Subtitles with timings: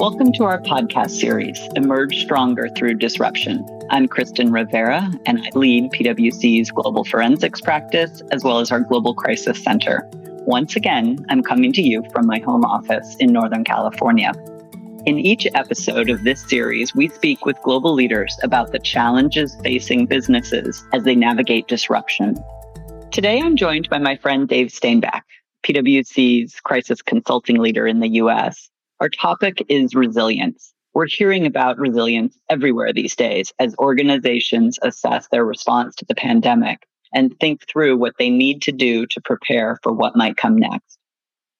[0.00, 3.64] Welcome to our podcast series, Emerge Stronger Through Disruption.
[3.88, 9.14] I'm Kristen Rivera, and I lead PwC's Global Forensics practice as well as our Global
[9.14, 10.10] Crisis Center.
[10.44, 14.32] Once again, I'm coming to you from my home office in Northern California.
[15.06, 20.06] In each episode of this series, we speak with global leaders about the challenges facing
[20.06, 22.34] businesses as they navigate disruption.
[23.12, 25.20] Today, I'm joined by my friend Dave Stainback,
[25.64, 28.70] PwC's crisis consulting leader in the US.
[29.00, 30.72] Our topic is resilience.
[30.92, 36.86] We're hearing about resilience everywhere these days as organizations assess their response to the pandemic
[37.12, 40.98] and think through what they need to do to prepare for what might come next.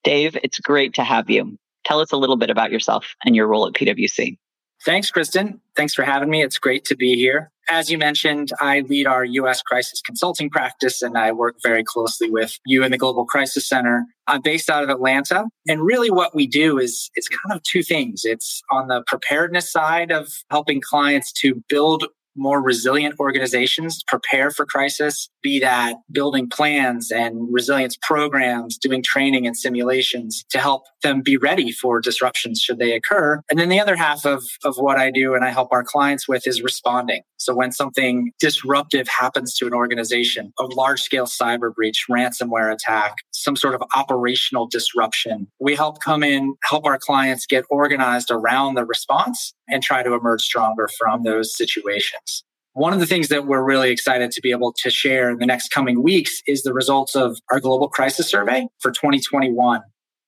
[0.04, 1.58] Dave, it's great to have you.
[1.84, 4.36] Tell us a little bit about yourself and your role at PwC.
[4.84, 5.60] Thanks, Kristen.
[5.76, 6.42] Thanks for having me.
[6.42, 7.50] It's great to be here.
[7.68, 12.30] As you mentioned, I lead our US crisis consulting practice and I work very closely
[12.30, 14.04] with you in the Global Crisis Center.
[14.26, 15.46] I'm based out of Atlanta.
[15.66, 18.22] And really what we do is it's kind of two things.
[18.24, 22.04] It's on the preparedness side of helping clients to build
[22.36, 29.46] more resilient organizations prepare for crisis, be that building plans and resilience programs, doing training
[29.46, 33.40] and simulations to help them be ready for disruptions should they occur.
[33.50, 36.28] And then the other half of, of what I do and I help our clients
[36.28, 37.22] with is responding.
[37.36, 43.16] So when something disruptive happens to an organization, a large scale cyber breach, ransomware attack,
[43.44, 48.74] some sort of operational disruption, we help come in, help our clients get organized around
[48.74, 52.44] the response and try to emerge stronger from those situations.
[52.72, 55.46] One of the things that we're really excited to be able to share in the
[55.46, 59.80] next coming weeks is the results of our global crisis survey for 2021.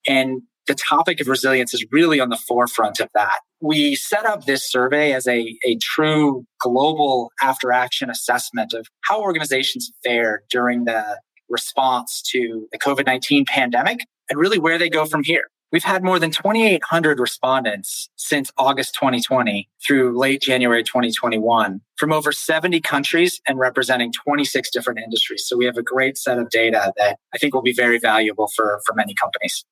[0.06, 3.41] And the topic of resilience is really on the forefront of that.
[3.61, 9.22] We set up this survey as a, a true global after action assessment of how
[9.22, 11.19] organizations fared during the
[11.49, 15.45] response to the COVID 19 pandemic and really where they go from here.
[15.73, 22.31] We've had more than 2,800 respondents since August 2020 through late January 2021 from over
[22.31, 25.45] 70 countries and representing 26 different industries.
[25.47, 28.49] So we have a great set of data that I think will be very valuable
[28.55, 29.65] for, for many companies.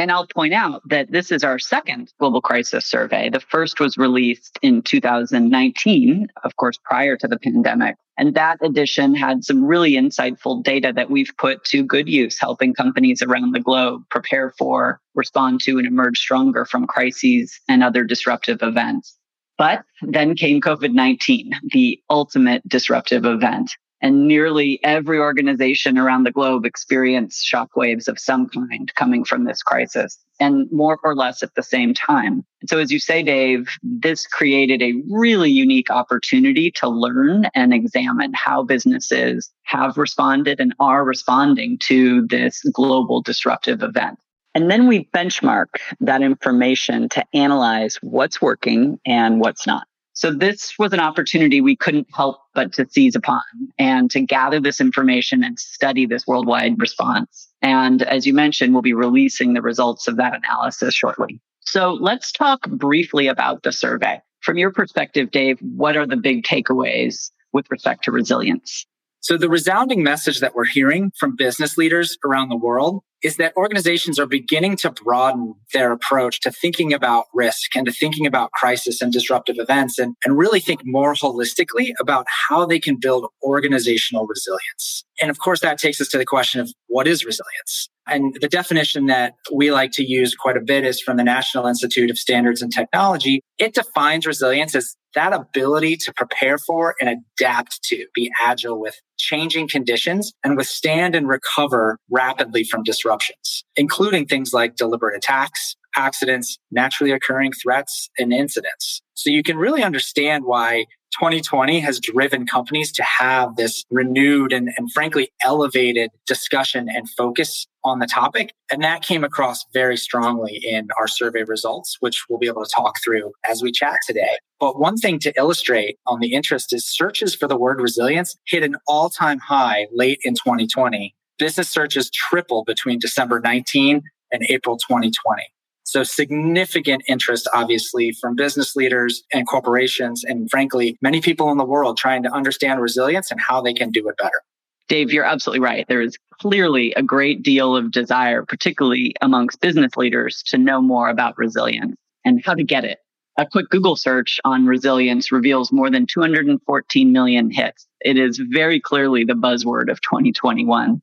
[0.00, 3.28] And I'll point out that this is our second global crisis survey.
[3.28, 7.96] The first was released in 2019, of course, prior to the pandemic.
[8.16, 12.72] And that edition had some really insightful data that we've put to good use, helping
[12.72, 18.02] companies around the globe prepare for, respond to, and emerge stronger from crises and other
[18.02, 19.18] disruptive events.
[19.58, 26.32] But then came COVID 19, the ultimate disruptive event and nearly every organization around the
[26.32, 31.54] globe experienced shockwaves of some kind coming from this crisis and more or less at
[31.54, 32.44] the same time.
[32.66, 38.32] So, as you say, Dave, this created a really unique opportunity to learn and examine
[38.34, 44.18] how businesses have responded and are responding to this global disruptive event.
[44.54, 45.66] And then we benchmark
[46.00, 49.86] that information to analyze what's working and what's not.
[50.12, 53.42] So this was an opportunity we couldn't help but to seize upon
[53.78, 57.48] and to gather this information and study this worldwide response.
[57.62, 61.40] And as you mentioned, we'll be releasing the results of that analysis shortly.
[61.60, 64.20] So let's talk briefly about the survey.
[64.40, 68.86] From your perspective, Dave, what are the big takeaways with respect to resilience?
[69.20, 73.54] So the resounding message that we're hearing from business leaders around the world is that
[73.54, 78.50] organizations are beginning to broaden their approach to thinking about risk and to thinking about
[78.52, 83.26] crisis and disruptive events and, and really think more holistically about how they can build
[83.42, 85.04] organizational resilience.
[85.20, 87.90] And of course, that takes us to the question of what is resilience?
[88.10, 91.66] And the definition that we like to use quite a bit is from the National
[91.66, 93.42] Institute of Standards and Technology.
[93.58, 99.00] It defines resilience as that ability to prepare for and adapt to, be agile with
[99.18, 106.58] changing conditions and withstand and recover rapidly from disruptions, including things like deliberate attacks, accidents,
[106.70, 109.02] naturally occurring threats, and incidents.
[109.14, 110.86] So you can really understand why
[111.18, 117.66] 2020 has driven companies to have this renewed and, and frankly elevated discussion and focus
[117.84, 118.52] on the topic.
[118.70, 122.70] And that came across very strongly in our survey results, which we'll be able to
[122.74, 124.38] talk through as we chat today.
[124.58, 128.62] But one thing to illustrate on the interest is searches for the word resilience hit
[128.62, 131.14] an all time high late in 2020.
[131.38, 135.42] Business searches tripled between December 19 and April 2020.
[135.90, 141.64] So significant interest, obviously, from business leaders and corporations, and frankly, many people in the
[141.64, 144.40] world trying to understand resilience and how they can do it better.
[144.86, 145.84] Dave, you're absolutely right.
[145.88, 151.08] There is clearly a great deal of desire, particularly amongst business leaders, to know more
[151.08, 152.98] about resilience and how to get it.
[153.36, 157.88] A quick Google search on resilience reveals more than 214 million hits.
[158.00, 161.02] It is very clearly the buzzword of 2021.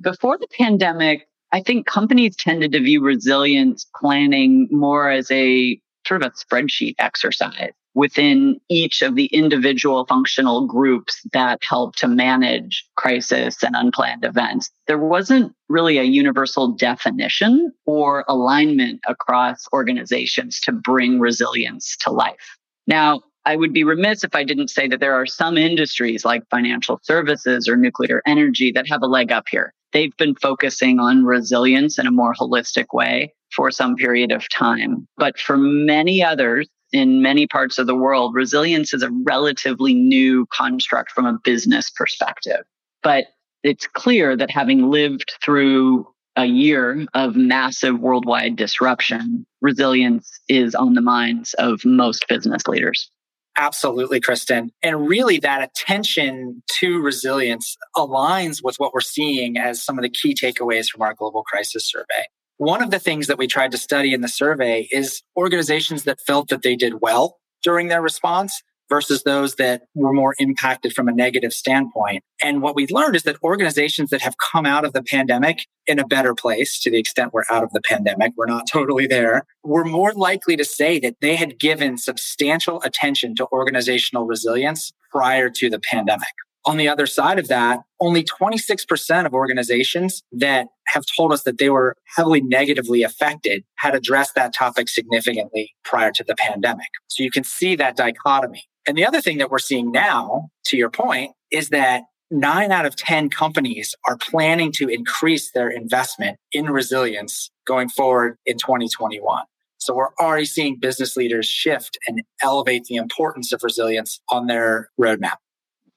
[0.00, 6.22] Before the pandemic, I think companies tended to view resilience planning more as a sort
[6.22, 12.84] of a spreadsheet exercise within each of the individual functional groups that help to manage
[12.96, 14.70] crisis and unplanned events.
[14.86, 22.56] There wasn't really a universal definition or alignment across organizations to bring resilience to life.
[22.86, 26.42] Now, I would be remiss if I didn't say that there are some industries like
[26.50, 29.72] financial services or nuclear energy that have a leg up here.
[29.92, 35.06] They've been focusing on resilience in a more holistic way for some period of time.
[35.16, 40.46] But for many others, in many parts of the world, resilience is a relatively new
[40.46, 42.64] construct from a business perspective.
[43.02, 43.26] But
[43.62, 46.06] it's clear that having lived through
[46.36, 53.10] a year of massive worldwide disruption, resilience is on the minds of most business leaders.
[53.58, 54.70] Absolutely, Kristen.
[54.84, 60.08] And really, that attention to resilience aligns with what we're seeing as some of the
[60.08, 62.26] key takeaways from our global crisis survey.
[62.58, 66.20] One of the things that we tried to study in the survey is organizations that
[66.24, 71.08] felt that they did well during their response versus those that were more impacted from
[71.08, 72.22] a negative standpoint.
[72.42, 75.98] And what we've learned is that organizations that have come out of the pandemic in
[75.98, 79.42] a better place, to the extent we're out of the pandemic, we're not totally there,
[79.64, 85.50] were more likely to say that they had given substantial attention to organizational resilience prior
[85.50, 86.28] to the pandemic.
[86.68, 91.56] On the other side of that, only 26% of organizations that have told us that
[91.56, 96.88] they were heavily negatively affected had addressed that topic significantly prior to the pandemic.
[97.06, 98.64] So you can see that dichotomy.
[98.88, 102.86] And the other thing that we're seeing now, to your point, is that nine out
[102.86, 109.44] of 10 companies are planning to increase their investment in resilience going forward in 2021.
[109.76, 114.88] So we're already seeing business leaders shift and elevate the importance of resilience on their
[114.98, 115.36] roadmap.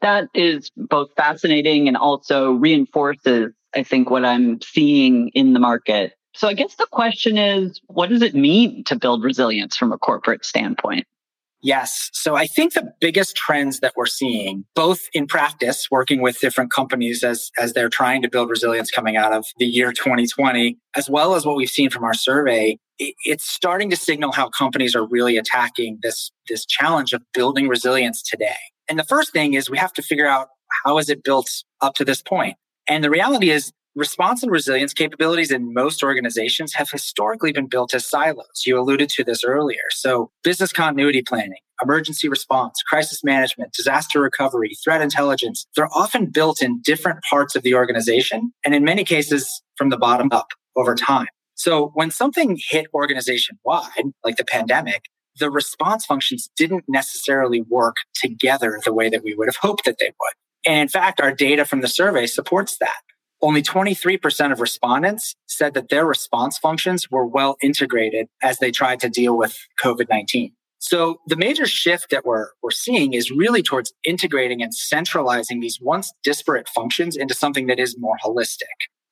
[0.01, 6.11] That is both fascinating and also reinforces, I think, what I'm seeing in the market.
[6.35, 9.97] So I guess the question is, what does it mean to build resilience from a
[9.97, 11.07] corporate standpoint?
[11.63, 12.09] Yes.
[12.13, 16.71] So I think the biggest trends that we're seeing, both in practice, working with different
[16.71, 21.09] companies as, as they're trying to build resilience coming out of the year 2020, as
[21.09, 25.05] well as what we've seen from our survey, it's starting to signal how companies are
[25.05, 28.55] really attacking this, this challenge of building resilience today.
[28.89, 30.49] And the first thing is we have to figure out
[30.83, 31.49] how is it built
[31.81, 32.57] up to this point?
[32.87, 37.93] And the reality is Response and resilience capabilities in most organizations have historically been built
[37.93, 38.63] as silos.
[38.65, 39.81] You alluded to this earlier.
[39.89, 46.61] So business continuity planning, emergency response, crisis management, disaster recovery, threat intelligence, they're often built
[46.61, 50.47] in different parts of the organization and in many cases from the bottom up
[50.77, 51.27] over time.
[51.55, 55.01] So when something hit organization wide, like the pandemic,
[55.37, 59.97] the response functions didn't necessarily work together the way that we would have hoped that
[59.99, 60.33] they would.
[60.65, 63.01] And in fact, our data from the survey supports that.
[63.43, 68.99] Only 23% of respondents said that their response functions were well integrated as they tried
[68.99, 70.53] to deal with COVID 19.
[70.77, 75.79] So the major shift that we're, we're seeing is really towards integrating and centralizing these
[75.79, 78.65] once disparate functions into something that is more holistic.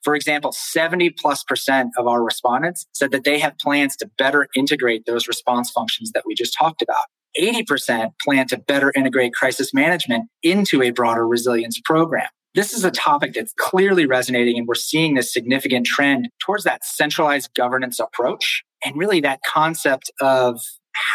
[0.04, 4.48] For example, 70 plus percent of our respondents said that they have plans to better
[4.56, 7.06] integrate those response functions that we just talked about.
[7.40, 12.28] 80% plan to better integrate crisis management into a broader resilience program.
[12.56, 16.84] This is a topic that's clearly resonating, and we're seeing this significant trend towards that
[16.84, 20.60] centralized governance approach and really that concept of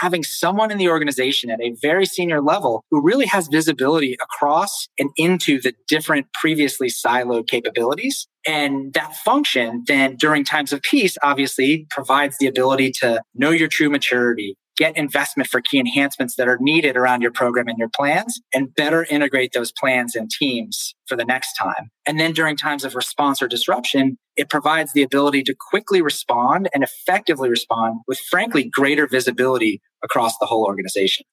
[0.01, 4.89] having someone in the organization at a very senior level who really has visibility across
[4.99, 8.27] and into the different previously siloed capabilities.
[8.47, 13.69] And that function then during times of peace obviously provides the ability to know your
[13.69, 17.89] true maturity, get investment for key enhancements that are needed around your program and your
[17.89, 21.91] plans and better integrate those plans and teams for the next time.
[22.07, 26.69] And then during times of response or disruption, it provides the ability to quickly respond
[26.75, 31.25] and effectively respond with frankly greater visibility across the whole organization.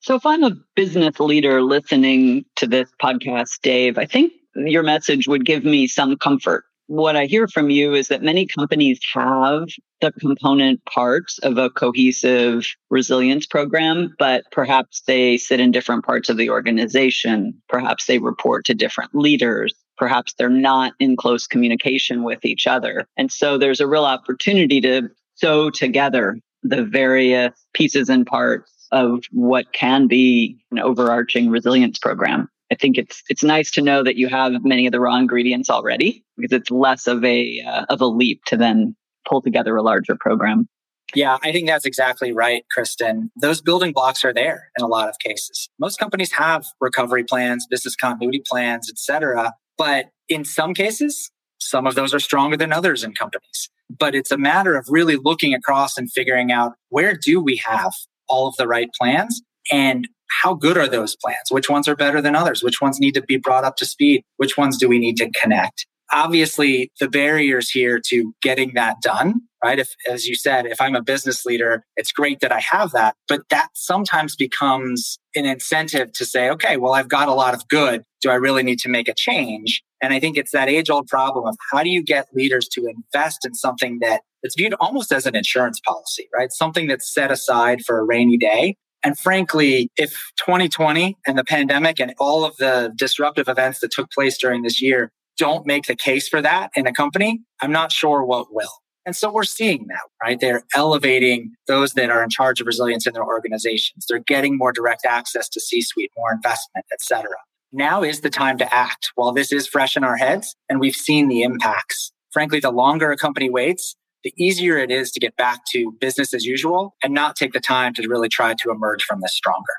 [0.00, 5.28] So if I'm a business leader listening to this podcast, Dave, I think your message
[5.28, 9.68] would give me some comfort what I hear from you is that many companies have
[10.00, 16.28] the component parts of a cohesive resilience program, but perhaps they sit in different parts
[16.28, 17.54] of the organization.
[17.68, 19.72] Perhaps they report to different leaders.
[19.98, 23.06] Perhaps they're not in close communication with each other.
[23.16, 29.22] And so there's a real opportunity to sew together the various pieces and parts of
[29.30, 32.48] what can be an overarching resilience program.
[32.72, 35.68] I think it's it's nice to know that you have many of the raw ingredients
[35.68, 38.94] already because it's less of a uh, of a leap to then
[39.28, 40.68] pull together a larger program.
[41.14, 43.32] Yeah, I think that's exactly right, Kristen.
[43.40, 45.68] Those building blocks are there in a lot of cases.
[45.80, 49.54] Most companies have recovery plans, business continuity plans, etc.
[49.76, 53.70] But in some cases, Some of those are stronger than others in companies.
[53.88, 57.92] But it's a matter of really looking across and figuring out where do we have
[58.28, 60.08] all of the right plans and
[60.42, 61.50] how good are those plans?
[61.50, 62.62] Which ones are better than others?
[62.62, 64.22] Which ones need to be brought up to speed?
[64.36, 65.86] Which ones do we need to connect?
[66.12, 69.78] Obviously, the barriers here to getting that done, right?
[69.78, 73.14] If, as you said, if I'm a business leader, it's great that I have that,
[73.28, 77.68] but that sometimes becomes an incentive to say, okay, well, I've got a lot of
[77.68, 78.02] good.
[78.22, 79.82] Do I really need to make a change?
[80.02, 82.86] And I think it's that age old problem of how do you get leaders to
[82.86, 86.50] invest in something that it's viewed almost as an insurance policy, right?
[86.50, 92.00] Something that's set aside for a rainy day and frankly, if 2020 and the pandemic
[92.00, 95.96] and all of the disruptive events that took place during this year don't make the
[95.96, 98.70] case for that in a company, I'm not sure what will.
[99.06, 100.38] And so we're seeing that, right?
[100.38, 104.04] They're elevating those that are in charge of resilience in their organizations.
[104.06, 107.36] They're getting more direct access to C-suite, more investment, et cetera.
[107.72, 110.94] Now is the time to act while this is fresh in our heads and we've
[110.94, 112.12] seen the impacts.
[112.32, 116.34] Frankly, the longer a company waits, the easier it is to get back to business
[116.34, 119.74] as usual and not take the time to really try to emerge from this stronger.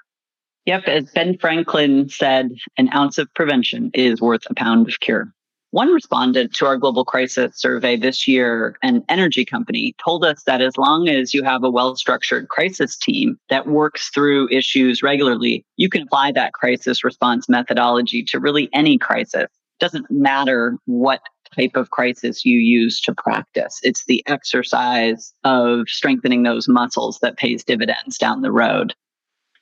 [0.65, 0.83] Yep.
[0.85, 5.33] As Ben Franklin said, an ounce of prevention is worth a pound of cure.
[5.71, 10.61] One respondent to our global crisis survey this year, an energy company, told us that
[10.61, 15.65] as long as you have a well structured crisis team that works through issues regularly,
[15.77, 19.47] you can apply that crisis response methodology to really any crisis.
[19.79, 21.21] Doesn't matter what
[21.55, 23.79] type of crisis you use to practice.
[23.83, 28.93] It's the exercise of strengthening those muscles that pays dividends down the road.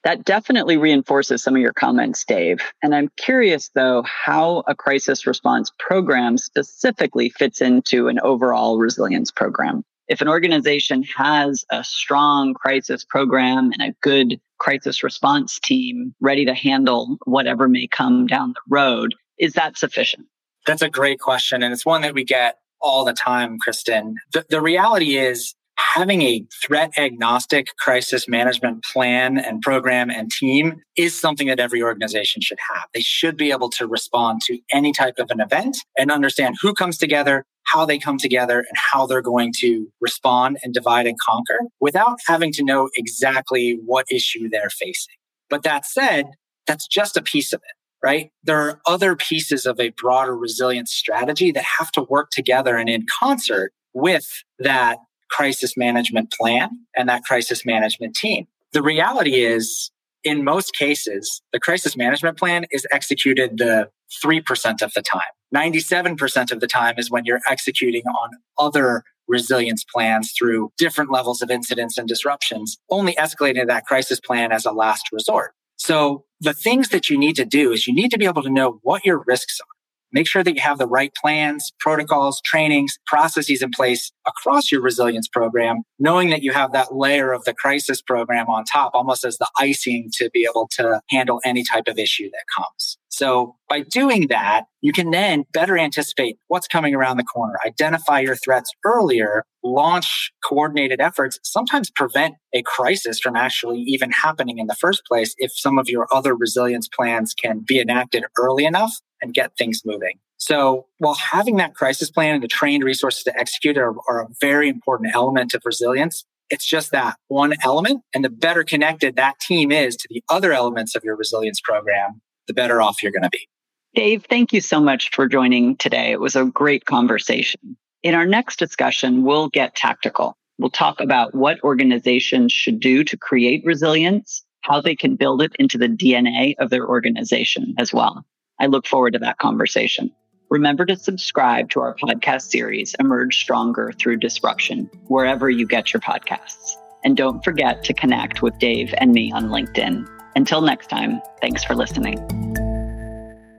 [0.03, 2.61] That definitely reinforces some of your comments, Dave.
[2.81, 9.29] And I'm curious, though, how a crisis response program specifically fits into an overall resilience
[9.29, 9.83] program.
[10.07, 16.45] If an organization has a strong crisis program and a good crisis response team ready
[16.45, 20.25] to handle whatever may come down the road, is that sufficient?
[20.65, 21.63] That's a great question.
[21.63, 24.15] And it's one that we get all the time, Kristen.
[24.33, 30.75] The, the reality is having a threat agnostic crisis management plan and program and team
[30.97, 32.83] is something that every organization should have.
[32.93, 36.73] They should be able to respond to any type of an event and understand who
[36.73, 41.17] comes together, how they come together, and how they're going to respond and divide and
[41.25, 45.15] conquer without having to know exactly what issue they're facing.
[45.49, 46.25] But that said,
[46.67, 48.31] that's just a piece of it right?
[48.43, 52.89] There are other pieces of a broader resilience strategy that have to work together and
[52.89, 58.47] in concert with that crisis management plan and that crisis management team.
[58.73, 59.91] The reality is,
[60.23, 63.89] in most cases, the crisis management plan is executed the
[64.23, 65.21] 3% of the time.
[65.55, 71.41] 97% of the time is when you're executing on other resilience plans through different levels
[71.41, 75.53] of incidents and disruptions, only escalating that crisis plan as a last resort.
[75.79, 78.49] So the things that you need to do is you need to be able to
[78.49, 79.65] know what your risks are.
[80.11, 84.81] Make sure that you have the right plans, protocols, trainings, processes in place across your
[84.81, 89.23] resilience program, knowing that you have that layer of the crisis program on top, almost
[89.23, 92.97] as the icing to be able to handle any type of issue that comes.
[93.19, 98.21] So by doing that, you can then better anticipate what's coming around the corner, identify
[98.21, 104.67] your threats earlier, launch coordinated efforts, sometimes prevent a crisis from actually even happening in
[104.67, 108.93] the first place if some of your other resilience plans can be enacted early enough
[109.21, 110.17] and get things moving.
[110.37, 114.27] So while having that crisis plan and the trained resources to execute are, are a
[114.39, 118.01] very important element of resilience, it's just that one element.
[118.15, 122.21] And the better connected that team is to the other elements of your resilience program,
[122.49, 123.47] the better off you're going to be.
[123.95, 126.11] Dave, thank you so much for joining today.
[126.11, 127.77] It was a great conversation.
[128.03, 130.37] In our next discussion, we'll get tactical.
[130.57, 135.55] We'll talk about what organizations should do to create resilience, how they can build it
[135.57, 138.25] into the DNA of their organization as well.
[138.59, 140.11] I look forward to that conversation.
[140.49, 146.01] Remember to subscribe to our podcast series, Emerge Stronger Through Disruption, wherever you get your
[146.01, 146.75] podcasts.
[147.03, 150.18] And don't forget to connect with Dave and me on LinkedIn.
[150.35, 152.17] Until next time, thanks for listening.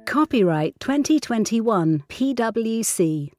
[0.07, 3.31] Copyright 2021 PwC.